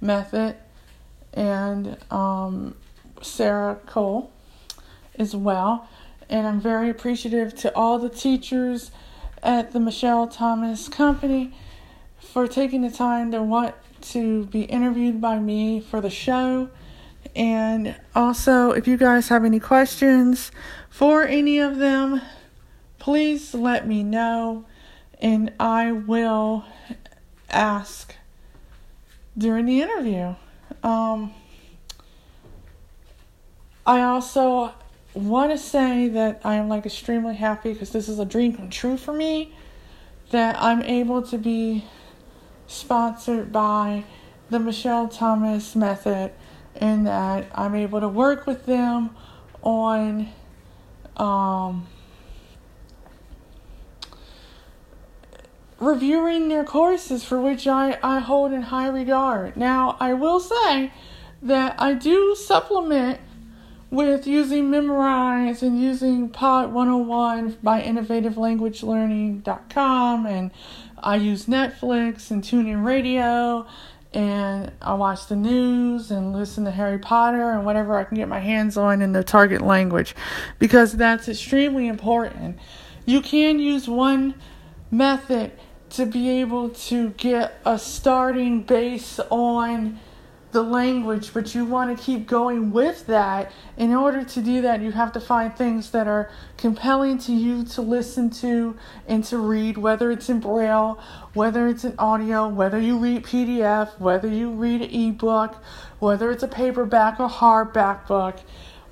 method 0.00 0.54
and 1.34 1.96
um, 2.12 2.76
Sarah 3.22 3.78
Cole 3.86 4.30
as 5.16 5.34
well. 5.34 5.88
And 6.28 6.46
I'm 6.46 6.60
very 6.60 6.88
appreciative 6.88 7.54
to 7.56 7.74
all 7.74 7.98
the 7.98 8.08
teachers 8.08 8.90
at 9.42 9.72
the 9.72 9.80
Michel 9.80 10.26
Thomas 10.26 10.88
Company 10.88 11.54
for 12.18 12.46
taking 12.46 12.82
the 12.82 12.90
time 12.90 13.30
to 13.32 13.42
want 13.42 13.74
to 14.00 14.46
be 14.46 14.62
interviewed 14.62 15.20
by 15.20 15.38
me 15.38 15.80
for 15.80 16.00
the 16.00 16.10
show. 16.10 16.70
And 17.34 17.94
also, 18.14 18.72
if 18.72 18.86
you 18.86 18.96
guys 18.96 19.28
have 19.28 19.44
any 19.44 19.60
questions 19.60 20.50
for 20.90 21.24
any 21.24 21.58
of 21.58 21.78
them, 21.78 22.20
please 22.98 23.54
let 23.54 23.86
me 23.86 24.02
know 24.02 24.64
and 25.22 25.52
I 25.60 25.92
will 25.92 26.64
ask 27.48 28.16
during 29.38 29.66
the 29.66 29.80
interview. 29.80 30.34
Um, 30.82 31.32
I 33.84 34.02
also 34.02 34.72
want 35.14 35.50
to 35.50 35.58
say 35.58 36.08
that 36.08 36.40
I 36.44 36.54
am 36.54 36.68
like 36.68 36.86
extremely 36.86 37.34
happy 37.34 37.72
because 37.72 37.90
this 37.90 38.08
is 38.08 38.18
a 38.18 38.24
dream 38.24 38.54
come 38.54 38.70
true 38.70 38.96
for 38.96 39.12
me 39.12 39.54
that 40.30 40.56
I'm 40.60 40.82
able 40.82 41.22
to 41.22 41.36
be 41.36 41.84
sponsored 42.66 43.52
by 43.52 44.04
the 44.50 44.58
Michel 44.58 45.08
Thomas 45.08 45.74
Method 45.74 46.32
and 46.76 47.06
that 47.06 47.50
I'm 47.54 47.74
able 47.74 48.00
to 48.00 48.08
work 48.08 48.46
with 48.46 48.66
them 48.66 49.10
on 49.62 50.28
um, 51.16 51.86
reviewing 55.80 56.48
their 56.48 56.64
courses 56.64 57.24
for 57.24 57.40
which 57.40 57.66
I, 57.66 57.98
I 58.02 58.20
hold 58.20 58.52
in 58.52 58.62
high 58.62 58.88
regard. 58.88 59.56
Now, 59.56 59.96
I 60.00 60.14
will 60.14 60.40
say 60.40 60.92
that 61.42 61.74
I 61.78 61.94
do 61.94 62.36
supplement 62.36 63.18
with 63.92 64.26
using 64.26 64.70
Memrise 64.70 65.62
and 65.62 65.78
using 65.78 66.30
Pod 66.30 66.72
101 66.72 67.58
by 67.62 67.82
InnovativeLanguageLearning.com. 67.82 70.26
And 70.26 70.50
I 70.98 71.16
use 71.16 71.44
Netflix 71.44 72.30
and 72.30 72.42
TuneIn 72.42 72.86
Radio. 72.86 73.66
And 74.14 74.72
I 74.80 74.94
watch 74.94 75.26
the 75.26 75.36
news 75.36 76.10
and 76.10 76.32
listen 76.32 76.64
to 76.64 76.70
Harry 76.70 76.98
Potter 76.98 77.50
and 77.50 77.66
whatever 77.66 77.98
I 77.98 78.04
can 78.04 78.16
get 78.16 78.28
my 78.28 78.40
hands 78.40 78.78
on 78.78 79.02
in 79.02 79.12
the 79.12 79.22
target 79.22 79.60
language 79.60 80.14
because 80.58 80.92
that's 80.92 81.28
extremely 81.28 81.86
important. 81.86 82.58
You 83.04 83.20
can 83.20 83.58
use 83.58 83.88
one 83.88 84.36
method 84.90 85.52
to 85.90 86.06
be 86.06 86.30
able 86.40 86.70
to 86.70 87.10
get 87.10 87.60
a 87.66 87.78
starting 87.78 88.62
base 88.62 89.20
on 89.28 90.00
the 90.52 90.62
language, 90.62 91.32
but 91.32 91.54
you 91.54 91.64
want 91.64 91.96
to 91.96 92.02
keep 92.02 92.26
going 92.26 92.70
with 92.70 93.06
that. 93.06 93.50
In 93.76 93.94
order 93.94 94.22
to 94.22 94.40
do 94.42 94.60
that, 94.62 94.82
you 94.82 94.92
have 94.92 95.12
to 95.12 95.20
find 95.20 95.56
things 95.56 95.90
that 95.90 96.06
are 96.06 96.30
compelling 96.58 97.18
to 97.18 97.32
you 97.32 97.64
to 97.64 97.82
listen 97.82 98.30
to 98.30 98.76
and 99.08 99.24
to 99.24 99.38
read, 99.38 99.78
whether 99.78 100.10
it's 100.10 100.28
in 100.28 100.40
Braille, 100.40 101.00
whether 101.32 101.68
it's 101.68 101.84
in 101.84 101.94
audio, 101.98 102.48
whether 102.48 102.78
you 102.78 102.98
read 102.98 103.24
PDF, 103.24 103.98
whether 103.98 104.28
you 104.28 104.50
read 104.50 104.82
an 104.82 104.90
ebook, 104.90 105.56
whether 105.98 106.30
it's 106.30 106.42
a 106.42 106.48
paperback 106.48 107.18
or 107.18 107.28
hardback 107.28 108.06
book, 108.06 108.36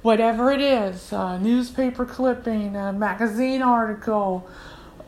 whatever 0.02 0.50
it 0.50 0.62
is 0.62 1.12
a 1.12 1.38
newspaper 1.38 2.06
clipping, 2.06 2.74
a 2.74 2.92
magazine 2.92 3.60
article, 3.60 4.48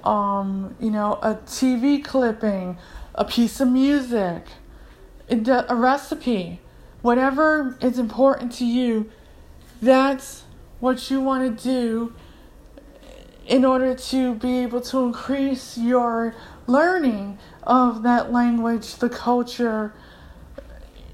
um, 0.05 0.77
you 0.81 0.91
know, 0.91 1.15
a 1.23 1.35
TV 1.47 2.05
clipping, 2.05 2.77
a 3.15 3.25
piece 3.25 3.61
of 3.61 3.69
music 3.69 4.45
a 5.33 5.75
recipe, 5.75 6.61
whatever 7.01 7.77
is 7.81 7.99
important 7.99 8.53
to 8.53 8.65
you, 8.65 9.11
that's 9.81 10.45
what 10.81 11.11
you 11.11 11.21
want 11.21 11.59
to 11.59 11.65
do 11.65 12.15
in 13.47 13.65
order 13.65 13.95
to 13.95 14.35
be 14.35 14.59
able 14.59 14.81
to 14.81 15.01
increase 15.01 15.77
your 15.77 16.35
learning 16.67 17.39
of 17.65 18.03
that 18.03 18.33
language, 18.33 18.97
the 18.97 19.09
culture, 19.09 19.93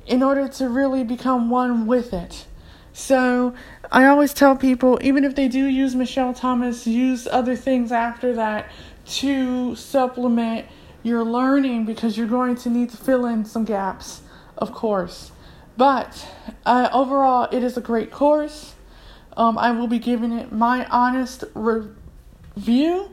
in 0.06 0.22
order 0.22 0.48
to 0.48 0.68
really 0.68 1.04
become 1.04 1.50
one 1.50 1.86
with 1.86 2.12
it. 2.12 2.46
So 2.92 3.54
I 3.92 4.06
always 4.06 4.34
tell 4.34 4.56
people, 4.56 4.98
even 5.02 5.24
if 5.24 5.34
they 5.34 5.48
do 5.48 5.66
use 5.66 5.94
Michel 5.94 6.34
Thomas, 6.34 6.86
use 6.86 7.26
other 7.26 7.56
things 7.56 7.92
after 7.92 8.34
that 8.34 8.70
to 9.06 9.74
supplement 9.76 10.66
your 11.02 11.24
learning 11.24 11.84
because 11.84 12.16
you're 12.16 12.26
going 12.26 12.56
to 12.56 12.70
need 12.70 12.90
to 12.90 12.96
fill 12.96 13.26
in 13.26 13.44
some 13.44 13.64
gaps, 13.64 14.22
of 14.56 14.72
course. 14.72 15.32
But 15.76 16.26
uh, 16.66 16.88
overall, 16.92 17.48
it 17.52 17.62
is 17.62 17.76
a 17.76 17.80
great 17.80 18.10
course. 18.10 18.74
Um, 19.36 19.56
I 19.56 19.70
will 19.70 19.86
be 19.86 20.00
giving 20.00 20.32
it 20.32 20.52
my 20.52 20.86
honest 20.86 21.44
review. 21.54 23.10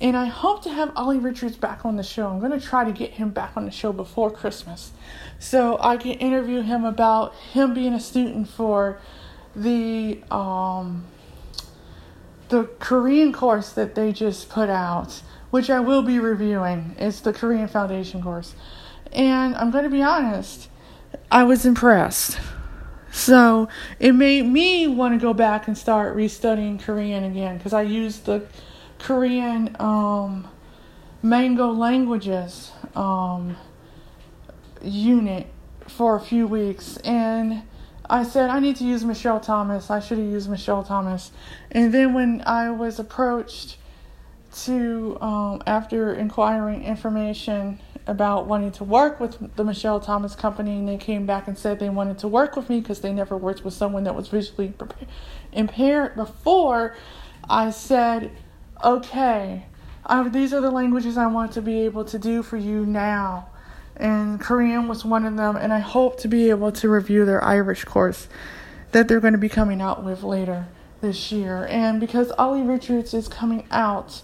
And 0.00 0.16
I 0.16 0.24
hope 0.26 0.64
to 0.64 0.70
have 0.70 0.90
Olly 0.96 1.18
Richards 1.18 1.56
back 1.56 1.84
on 1.86 1.94
the 1.94 2.02
show. 2.02 2.26
I'm 2.26 2.40
going 2.40 2.58
to 2.58 2.60
try 2.60 2.82
to 2.82 2.90
get 2.90 3.12
him 3.12 3.30
back 3.30 3.56
on 3.56 3.66
the 3.66 3.70
show 3.70 3.92
before 3.92 4.32
Christmas 4.32 4.90
so 5.38 5.78
I 5.80 5.96
can 5.96 6.12
interview 6.14 6.62
him 6.62 6.84
about 6.84 7.36
him 7.36 7.72
being 7.72 7.94
a 7.94 8.00
student 8.00 8.48
for 8.48 8.98
the 9.54 10.20
um, 10.28 11.04
the 12.48 12.64
Korean 12.80 13.32
course 13.32 13.70
that 13.72 13.94
they 13.94 14.12
just 14.12 14.48
put 14.48 14.68
out 14.68 15.22
which 15.52 15.68
I 15.68 15.80
will 15.80 16.02
be 16.02 16.18
reviewing. 16.18 16.96
It's 16.98 17.20
the 17.20 17.30
Korean 17.30 17.68
Foundation 17.68 18.22
course. 18.22 18.54
And 19.12 19.54
I'm 19.54 19.70
going 19.70 19.84
to 19.84 19.90
be 19.90 20.02
honest, 20.02 20.70
I 21.30 21.44
was 21.44 21.66
impressed. 21.66 22.38
So 23.10 23.68
it 24.00 24.12
made 24.12 24.46
me 24.46 24.86
want 24.88 25.12
to 25.12 25.22
go 25.22 25.34
back 25.34 25.68
and 25.68 25.76
start 25.76 26.16
restudying 26.16 26.80
Korean 26.80 27.24
again 27.24 27.58
because 27.58 27.74
I 27.74 27.82
used 27.82 28.24
the 28.24 28.46
Korean 28.98 29.76
um, 29.78 30.48
Mango 31.22 31.70
Languages 31.70 32.72
um, 32.94 33.58
unit 34.80 35.48
for 35.86 36.16
a 36.16 36.20
few 36.20 36.46
weeks. 36.46 36.96
And 37.04 37.64
I 38.08 38.22
said, 38.22 38.48
I 38.48 38.58
need 38.58 38.76
to 38.76 38.84
use 38.84 39.04
Michel 39.04 39.38
Thomas. 39.38 39.90
I 39.90 40.00
should 40.00 40.16
have 40.16 40.26
used 40.26 40.48
Michel 40.48 40.82
Thomas. 40.82 41.30
And 41.70 41.92
then 41.92 42.14
when 42.14 42.42
I 42.46 42.70
was 42.70 42.98
approached 42.98 43.76
to 44.64 45.18
um, 45.20 45.62
after 45.66 46.14
inquiring 46.14 46.84
information 46.84 47.80
about 48.06 48.46
wanting 48.46 48.72
to 48.72 48.84
work 48.84 49.20
with 49.20 49.54
the 49.56 49.64
Michel 49.64 50.00
Thomas 50.00 50.34
Company, 50.34 50.78
and 50.78 50.88
they 50.88 50.96
came 50.96 51.26
back 51.26 51.46
and 51.46 51.56
said 51.56 51.78
they 51.78 51.88
wanted 51.88 52.18
to 52.18 52.28
work 52.28 52.56
with 52.56 52.68
me 52.68 52.80
because 52.80 53.00
they 53.00 53.12
never 53.12 53.36
worked 53.36 53.64
with 53.64 53.74
someone 53.74 54.04
that 54.04 54.14
was 54.14 54.28
visually 54.28 54.72
impaired 55.52 56.16
before. 56.16 56.96
I 57.48 57.70
said, 57.70 58.32
okay, 58.82 59.66
these 60.30 60.52
are 60.52 60.60
the 60.60 60.70
languages 60.70 61.16
I 61.16 61.26
want 61.26 61.52
to 61.52 61.62
be 61.62 61.80
able 61.80 62.04
to 62.06 62.18
do 62.18 62.42
for 62.42 62.56
you 62.56 62.84
now. 62.84 63.48
And 63.96 64.40
Korean 64.40 64.88
was 64.88 65.04
one 65.04 65.24
of 65.24 65.36
them, 65.36 65.56
and 65.56 65.72
I 65.72 65.78
hope 65.78 66.18
to 66.20 66.28
be 66.28 66.50
able 66.50 66.72
to 66.72 66.88
review 66.88 67.24
their 67.24 67.44
Irish 67.44 67.84
course 67.84 68.26
that 68.90 69.06
they're 69.06 69.20
going 69.20 69.34
to 69.34 69.38
be 69.38 69.48
coming 69.48 69.80
out 69.80 70.02
with 70.02 70.22
later 70.22 70.66
this 71.00 71.30
year. 71.30 71.66
And 71.68 72.00
because 72.00 72.32
Olly 72.38 72.62
Richards 72.62 73.14
is 73.14 73.28
coming 73.28 73.66
out 73.70 74.22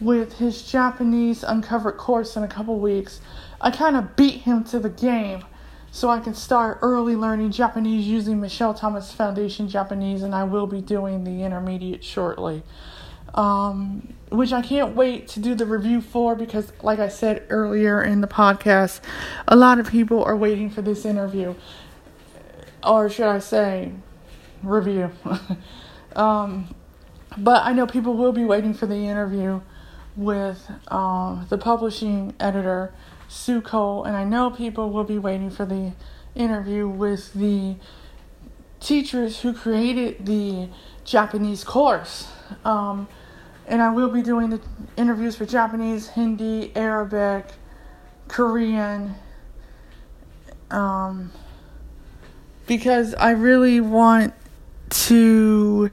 with 0.00 0.38
his 0.38 0.62
Japanese 0.62 1.42
uncovered 1.42 1.96
course 1.96 2.36
in 2.36 2.42
a 2.42 2.48
couple 2.48 2.78
weeks, 2.78 3.20
I 3.60 3.70
kind 3.70 3.96
of 3.96 4.16
beat 4.16 4.42
him 4.42 4.64
to 4.64 4.78
the 4.78 4.88
game 4.88 5.44
so 5.90 6.08
I 6.08 6.20
can 6.20 6.34
start 6.34 6.78
early 6.82 7.16
learning 7.16 7.50
Japanese 7.50 8.06
using 8.06 8.40
Michel 8.40 8.74
Thomas 8.74 9.12
Foundation 9.12 9.68
Japanese, 9.68 10.22
and 10.22 10.34
I 10.34 10.44
will 10.44 10.66
be 10.66 10.80
doing 10.80 11.24
the 11.24 11.42
intermediate 11.42 12.04
shortly. 12.04 12.62
Um, 13.34 14.14
which 14.30 14.52
I 14.52 14.62
can't 14.62 14.94
wait 14.94 15.28
to 15.28 15.40
do 15.40 15.54
the 15.54 15.66
review 15.66 16.00
for 16.00 16.34
because, 16.34 16.72
like 16.82 16.98
I 16.98 17.08
said 17.08 17.46
earlier 17.50 18.02
in 18.02 18.20
the 18.20 18.26
podcast, 18.26 19.00
a 19.46 19.54
lot 19.54 19.78
of 19.78 19.88
people 19.90 20.22
are 20.24 20.36
waiting 20.36 20.70
for 20.70 20.82
this 20.82 21.04
interview, 21.04 21.54
or 22.82 23.08
should 23.10 23.26
I 23.26 23.38
say, 23.38 23.92
review. 24.62 25.10
um, 26.16 26.74
but 27.36 27.64
I 27.64 27.72
know 27.72 27.86
people 27.86 28.14
will 28.14 28.32
be 28.32 28.44
waiting 28.44 28.74
for 28.74 28.86
the 28.86 28.96
interview 28.96 29.60
with 30.18 30.68
uh, 30.88 31.44
the 31.44 31.56
publishing 31.56 32.34
editor, 32.40 32.92
Sue 33.28 33.60
Cole, 33.60 34.02
and 34.02 34.16
I 34.16 34.24
know 34.24 34.50
people 34.50 34.90
will 34.90 35.04
be 35.04 35.16
waiting 35.16 35.48
for 35.48 35.64
the 35.64 35.92
interview 36.34 36.88
with 36.88 37.32
the 37.34 37.76
teachers 38.80 39.40
who 39.40 39.52
created 39.52 40.26
the 40.26 40.68
Japanese 41.04 41.62
course. 41.62 42.28
Um, 42.64 43.06
and 43.66 43.80
I 43.80 43.90
will 43.90 44.08
be 44.08 44.22
doing 44.22 44.50
the 44.50 44.60
interviews 44.96 45.36
for 45.36 45.46
Japanese, 45.46 46.08
Hindi, 46.08 46.72
Arabic, 46.74 47.46
Korean, 48.26 49.14
um, 50.70 51.30
because 52.66 53.14
I 53.14 53.30
really 53.30 53.80
want 53.80 54.34
to 54.90 55.90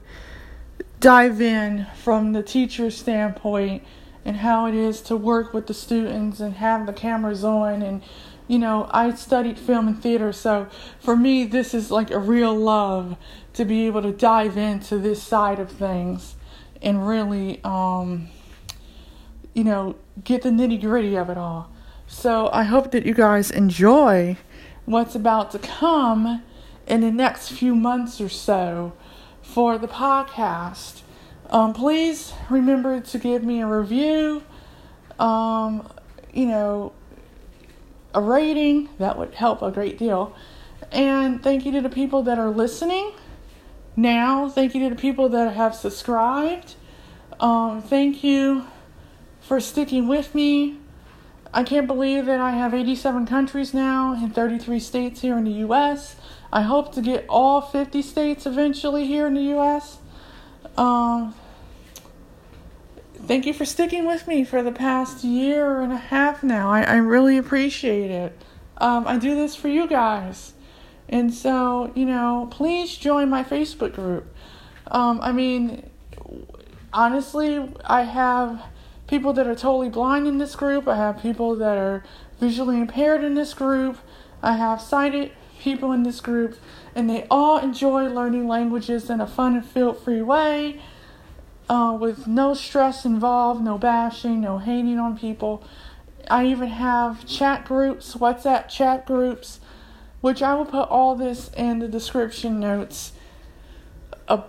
dive 0.98 1.40
in 1.40 1.86
from 2.02 2.32
the 2.32 2.42
teacher's 2.42 2.96
standpoint 2.96 3.84
and 4.26 4.38
how 4.38 4.66
it 4.66 4.74
is 4.74 5.00
to 5.00 5.16
work 5.16 5.54
with 5.54 5.68
the 5.68 5.74
students 5.74 6.40
and 6.40 6.56
have 6.56 6.84
the 6.84 6.92
cameras 6.92 7.44
on. 7.44 7.80
And 7.80 8.02
you 8.48 8.58
know 8.58 8.88
i 8.92 9.12
studied 9.14 9.58
film 9.58 9.88
and 9.88 10.00
theater 10.00 10.32
so 10.32 10.68
for 11.00 11.16
me 11.16 11.44
this 11.44 11.74
is 11.74 11.90
like 11.90 12.10
a 12.10 12.18
real 12.18 12.54
love 12.54 13.16
to 13.52 13.64
be 13.64 13.86
able 13.86 14.02
to 14.02 14.12
dive 14.12 14.56
into 14.56 14.98
this 14.98 15.22
side 15.22 15.58
of 15.58 15.70
things 15.70 16.36
and 16.80 17.08
really 17.08 17.60
um 17.64 18.28
you 19.52 19.64
know 19.64 19.96
get 20.22 20.42
the 20.42 20.50
nitty 20.50 20.80
gritty 20.80 21.16
of 21.16 21.28
it 21.28 21.36
all. 21.36 21.70
So 22.06 22.48
i 22.52 22.62
hope 22.62 22.92
that 22.92 23.04
you 23.04 23.14
guys 23.14 23.50
enjoy 23.50 24.36
what's 24.84 25.16
about 25.16 25.50
to 25.50 25.58
come 25.58 26.42
in 26.86 27.00
the 27.00 27.10
next 27.10 27.50
few 27.50 27.74
months 27.74 28.20
or 28.20 28.28
so 28.28 28.92
for 29.42 29.76
the 29.76 29.88
podcast 29.88 31.02
um, 31.50 31.72
please 31.72 32.32
remember 32.50 33.00
to 33.00 33.18
give 33.18 33.42
me 33.44 33.62
a 33.62 33.66
review, 33.66 34.42
um, 35.18 35.88
you 36.32 36.46
know, 36.46 36.92
a 38.14 38.20
rating. 38.20 38.88
That 38.98 39.18
would 39.18 39.34
help 39.34 39.62
a 39.62 39.70
great 39.70 39.98
deal. 39.98 40.34
And 40.92 41.42
thank 41.42 41.64
you 41.64 41.72
to 41.72 41.80
the 41.80 41.88
people 41.88 42.22
that 42.24 42.38
are 42.38 42.50
listening 42.50 43.12
now. 43.96 44.48
Thank 44.48 44.74
you 44.74 44.88
to 44.88 44.94
the 44.94 45.00
people 45.00 45.28
that 45.30 45.54
have 45.54 45.74
subscribed. 45.74 46.74
Um, 47.40 47.82
thank 47.82 48.24
you 48.24 48.66
for 49.40 49.60
sticking 49.60 50.08
with 50.08 50.34
me. 50.34 50.78
I 51.52 51.62
can't 51.62 51.86
believe 51.86 52.26
that 52.26 52.40
I 52.40 52.50
have 52.50 52.74
87 52.74 53.26
countries 53.26 53.72
now 53.72 54.12
in 54.12 54.30
33 54.30 54.78
states 54.80 55.20
here 55.20 55.38
in 55.38 55.44
the 55.44 55.52
U.S. 55.52 56.16
I 56.52 56.62
hope 56.62 56.92
to 56.94 57.00
get 57.00 57.24
all 57.28 57.60
50 57.60 58.02
states 58.02 58.46
eventually 58.46 59.06
here 59.06 59.26
in 59.26 59.34
the 59.34 59.42
U.S. 59.42 59.98
Um, 60.76 61.34
thank 63.14 63.46
you 63.46 63.52
for 63.52 63.64
sticking 63.64 64.06
with 64.06 64.28
me 64.28 64.44
for 64.44 64.62
the 64.62 64.72
past 64.72 65.24
year 65.24 65.80
and 65.80 65.92
a 65.92 65.96
half 65.96 66.42
now. 66.42 66.70
I, 66.70 66.82
I 66.82 66.96
really 66.96 67.38
appreciate 67.38 68.10
it. 68.10 68.38
Um, 68.78 69.06
I 69.06 69.18
do 69.18 69.34
this 69.34 69.56
for 69.56 69.68
you 69.68 69.86
guys. 69.88 70.52
And 71.08 71.32
so, 71.32 71.92
you 71.94 72.04
know, 72.04 72.48
please 72.50 72.96
join 72.96 73.30
my 73.30 73.44
Facebook 73.44 73.94
group. 73.94 74.26
Um, 74.88 75.20
I 75.22 75.32
mean, 75.32 75.88
honestly, 76.92 77.72
I 77.84 78.02
have 78.02 78.62
people 79.06 79.32
that 79.34 79.46
are 79.46 79.54
totally 79.54 79.88
blind 79.88 80.26
in 80.26 80.38
this 80.38 80.56
group. 80.56 80.88
I 80.88 80.96
have 80.96 81.22
people 81.22 81.54
that 81.56 81.78
are 81.78 82.04
visually 82.40 82.76
impaired 82.76 83.24
in 83.24 83.34
this 83.34 83.54
group. 83.54 83.98
I 84.42 84.56
have 84.56 84.80
sighted 84.80 85.32
people 85.60 85.92
in 85.92 86.02
this 86.02 86.20
group, 86.20 86.56
and 86.96 87.10
they 87.10 87.26
all 87.30 87.58
enjoy 87.58 88.08
learning 88.08 88.48
languages 88.48 89.10
in 89.10 89.20
a 89.20 89.26
fun 89.26 89.54
and 89.54 89.64
feel 89.64 89.92
free 89.92 90.22
way 90.22 90.80
uh, 91.68 91.96
with 92.00 92.26
no 92.26 92.54
stress 92.54 93.04
involved, 93.04 93.62
no 93.62 93.76
bashing, 93.76 94.40
no 94.40 94.58
hating 94.58 94.98
on 94.98 95.18
people. 95.18 95.62
I 96.28 96.46
even 96.46 96.68
have 96.68 97.26
chat 97.26 97.66
groups, 97.66 98.14
WhatsApp 98.14 98.68
chat 98.68 99.06
groups, 99.06 99.60
which 100.22 100.42
I 100.42 100.54
will 100.54 100.64
put 100.64 100.88
all 100.88 101.14
this 101.14 101.50
in 101.56 101.80
the 101.80 101.88
description 101.88 102.58
notes 102.58 103.12
uh, 104.26 104.42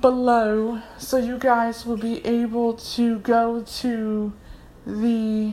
below 0.00 0.80
so 0.96 1.18
you 1.18 1.38
guys 1.38 1.84
will 1.84 1.96
be 1.98 2.24
able 2.24 2.74
to 2.74 3.18
go 3.18 3.62
to 3.62 4.32
the 4.86 5.52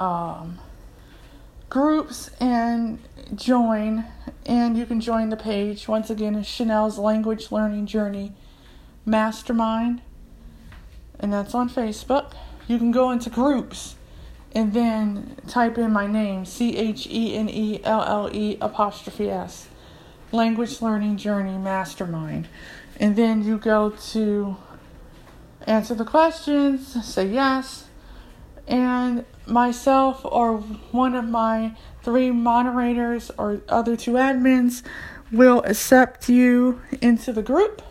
um, 0.00 0.58
groups 1.68 2.30
and 2.40 2.98
join 3.34 4.04
and 4.48 4.78
you 4.78 4.86
can 4.86 5.00
join 5.00 5.28
the 5.28 5.36
page. 5.36 5.86
Once 5.86 6.08
again 6.08 6.34
is 6.34 6.46
chenelle's 6.46 6.98
language 6.98 7.52
learning 7.52 7.86
journey 7.86 8.32
mastermind. 9.04 10.00
And 11.20 11.32
that's 11.32 11.54
on 11.54 11.68
facebook. 11.68 12.32
You 12.66 12.78
can 12.78 12.90
go 12.90 13.10
into 13.10 13.28
groups 13.28 13.96
and 14.52 14.72
then 14.72 15.36
type 15.46 15.76
in 15.76 15.92
my 15.92 16.06
name 16.06 16.46
C 16.46 16.76
H 16.76 17.06
E 17.06 17.36
N 17.36 17.50
E 17.50 17.80
L 17.84 18.02
L 18.02 18.30
E 18.32 18.56
apostrophe 18.60 19.30
S 19.30 19.68
language 20.32 20.80
learning 20.80 21.18
journey 21.18 21.58
mastermind. 21.58 22.48
And 22.98 23.16
then 23.16 23.44
you 23.44 23.58
go 23.58 23.90
to 23.90 24.56
answer 25.66 25.94
the 25.94 26.04
questions 26.04 27.04
say 27.04 27.26
yes 27.26 27.84
and 28.66 29.26
myself 29.48 30.20
or 30.24 30.58
one 30.92 31.14
of 31.14 31.24
my 31.24 31.74
three 32.02 32.30
moderators 32.30 33.30
or 33.38 33.60
other 33.68 33.96
two 33.96 34.12
admins 34.12 34.82
will 35.32 35.62
accept 35.64 36.28
you 36.28 36.80
into 37.00 37.32
the 37.32 37.42
group 37.42 37.82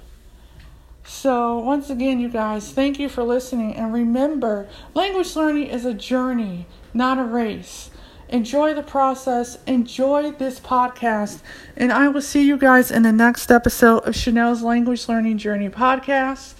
so, 1.07 1.57
once 1.57 1.89
again, 1.89 2.19
you 2.19 2.27
guys, 2.27 2.73
thank 2.73 2.99
you 2.99 3.07
for 3.07 3.23
listening. 3.23 3.73
And 3.75 3.93
remember, 3.93 4.67
language 4.93 5.37
learning 5.37 5.67
is 5.67 5.85
a 5.85 5.93
journey, 5.93 6.67
not 6.93 7.17
a 7.17 7.23
race. 7.23 7.89
Enjoy 8.27 8.73
the 8.73 8.83
process, 8.83 9.57
enjoy 9.65 10.31
this 10.31 10.59
podcast, 10.59 11.39
and 11.77 11.93
I 11.93 12.09
will 12.09 12.21
see 12.21 12.45
you 12.45 12.57
guys 12.57 12.91
in 12.91 13.03
the 13.03 13.13
next 13.13 13.49
episode 13.49 13.99
of 13.99 14.15
Chenelle's 14.15 14.63
Language 14.63 15.07
Learning 15.07 15.37
Journey 15.37 15.69
podcast. 15.69 16.55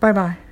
Bye 0.00 0.10
bye. 0.10 0.43